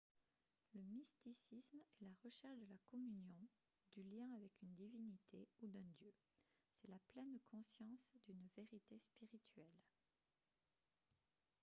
le 0.73 0.81
mysticisme 0.81 1.77
est 2.01 2.01
la 2.03 2.09
recherche 2.23 2.57
de 2.57 2.65
la 2.65 2.77
communion 2.89 3.37
du 3.93 4.01
lien 4.01 4.25
avec 4.35 4.51
une 4.63 4.73
divinité 4.73 5.47
ou 5.61 5.67
d'un 5.67 5.85
dieu 5.99 6.11
c'est 6.73 6.87
la 6.89 6.97
pleine 7.13 7.37
conscience 7.51 8.11
d'une 8.27 8.47
vérité 8.57 8.97
spirituelle 8.97 9.83